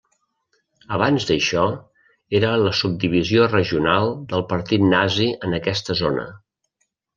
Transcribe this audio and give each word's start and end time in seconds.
Abans 0.95 1.27
d'això 1.31 1.65
era 2.39 2.49
la 2.63 2.73
subdivisió 2.79 3.45
regional 3.53 4.11
del 4.33 4.47
partit 4.57 4.89
nazi 4.97 5.31
en 5.51 5.57
aquesta 5.61 6.01
zona. 6.05 6.29